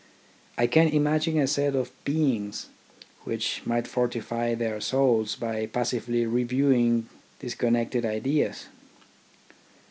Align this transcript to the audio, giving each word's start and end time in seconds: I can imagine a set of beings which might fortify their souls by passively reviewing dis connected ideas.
I 0.57 0.65
can 0.65 0.87
imagine 0.87 1.37
a 1.37 1.45
set 1.45 1.75
of 1.75 1.91
beings 2.05 2.69
which 3.23 3.61
might 3.67 3.85
fortify 3.85 4.55
their 4.55 4.81
souls 4.81 5.35
by 5.35 5.67
passively 5.67 6.25
reviewing 6.25 7.07
dis 7.37 7.53
connected 7.53 8.03
ideas. 8.03 8.65